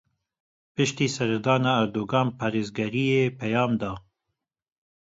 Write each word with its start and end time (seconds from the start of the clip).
Piştî 0.73 1.07
serdana 1.15 1.71
Erdogan 1.83 2.27
parêzgariyê 2.37 3.23
peyam 3.39 3.71
da. 3.81 3.91